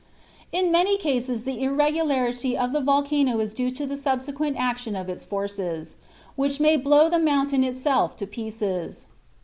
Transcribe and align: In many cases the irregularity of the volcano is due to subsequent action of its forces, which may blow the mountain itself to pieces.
In 0.51 0.71
many 0.71 0.97
cases 0.97 1.43
the 1.43 1.61
irregularity 1.61 2.57
of 2.57 2.73
the 2.73 2.81
volcano 2.81 3.39
is 3.39 3.53
due 3.53 3.69
to 3.69 3.95
subsequent 3.95 4.57
action 4.57 4.95
of 4.95 5.09
its 5.09 5.23
forces, 5.23 5.95
which 6.35 6.59
may 6.59 6.75
blow 6.75 7.07
the 7.07 7.19
mountain 7.19 7.63
itself 7.63 8.15
to 8.15 8.25
pieces. 8.25 9.05